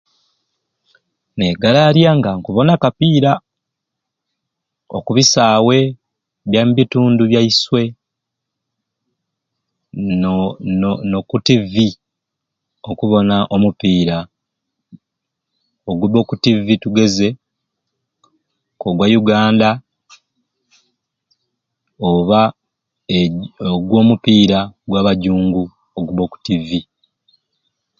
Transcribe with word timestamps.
Negalaarya 1.37 2.11
nga 2.17 2.29
nakubona 2.35 2.73
kapiira 2.83 3.31
oku 4.97 5.09
bisaawe 5.17 5.77
bya 6.49 6.61
mu 6.65 6.73
bitundu 6.77 7.21
byaiswe 7.31 7.81
no 10.21 10.33
no 10.79 10.91
no 11.09 11.19
ku 11.29 11.35
ttivi 11.41 11.87
okubona 12.91 13.35
omupiira 13.55 14.17
ogubba 15.89 16.17
oku 16.21 16.33
ttivi 16.37 16.73
tugeze 16.83 17.27
ko 18.79 18.85
ogwa 18.91 19.05
Ugandan 19.21 19.79
oba 22.09 22.41
egi 23.19 23.45
ogw'omupiira 23.73 24.59
gwa 24.89 25.01
bajjungu 25.05 25.63
ogubba 25.97 26.21
oku 26.25 26.37
ttivi. 26.39 26.79